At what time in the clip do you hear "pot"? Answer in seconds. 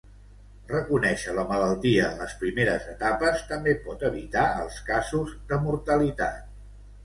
3.87-4.09